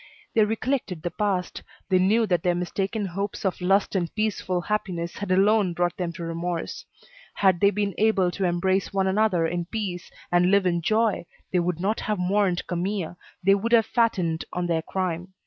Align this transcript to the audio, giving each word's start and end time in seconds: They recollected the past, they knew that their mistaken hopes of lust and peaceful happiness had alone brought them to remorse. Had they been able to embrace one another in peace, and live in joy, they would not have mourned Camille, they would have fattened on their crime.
They 0.33 0.43
recollected 0.45 1.03
the 1.03 1.11
past, 1.11 1.61
they 1.89 1.99
knew 1.99 2.25
that 2.25 2.41
their 2.41 2.55
mistaken 2.55 3.05
hopes 3.05 3.45
of 3.45 3.61
lust 3.61 3.93
and 3.95 4.11
peaceful 4.15 4.61
happiness 4.61 5.17
had 5.17 5.29
alone 5.31 5.73
brought 5.73 5.95
them 5.97 6.11
to 6.13 6.23
remorse. 6.23 6.85
Had 7.35 7.59
they 7.59 7.69
been 7.69 7.93
able 7.99 8.31
to 8.31 8.45
embrace 8.45 8.91
one 8.91 9.05
another 9.05 9.45
in 9.45 9.65
peace, 9.65 10.09
and 10.31 10.49
live 10.49 10.65
in 10.65 10.81
joy, 10.81 11.27
they 11.53 11.59
would 11.59 11.79
not 11.79 11.99
have 11.99 12.17
mourned 12.17 12.65
Camille, 12.65 13.15
they 13.43 13.53
would 13.53 13.73
have 13.73 13.85
fattened 13.85 14.43
on 14.51 14.65
their 14.65 14.81
crime. 14.81 15.35